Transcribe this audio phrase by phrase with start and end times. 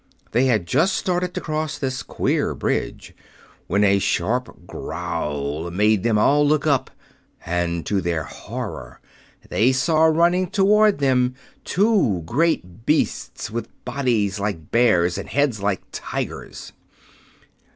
[0.31, 3.13] They had just started to cross this queer bridge
[3.67, 6.89] when a sharp growl made them all look up,
[7.45, 8.99] and to their horror
[9.47, 15.83] they saw running toward them two great beasts with bodies like bears and heads like
[15.91, 16.73] tigers.